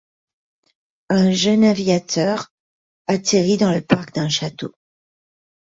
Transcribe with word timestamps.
Un 1.11 1.31
jeune 1.31 1.63
aviateur 1.63 2.47
atterrit 3.05 3.57
dans 3.57 3.71
le 3.71 3.81
parc 3.81 4.15
d'un 4.15 4.29
château. 4.29 4.73